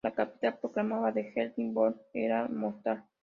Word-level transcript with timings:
La 0.03 0.15
capital 0.15 0.57
proclamada 0.57 1.11
de 1.11 1.31
"Herceg-Bosna" 1.31 2.01
era 2.15 2.47
Mostar. 2.47 3.05